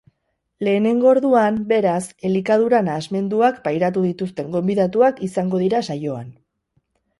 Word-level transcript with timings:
Lehengo 0.67 1.09
orduan, 1.11 1.59
beraz, 1.71 1.99
elikadura 2.29 2.79
nahasmenduak 2.89 3.61
pairatu 3.69 4.07
dituzten 4.09 4.51
gonbidatuak 4.59 5.23
izango 5.31 5.63
dira 5.69 5.85
saioan. 5.93 6.37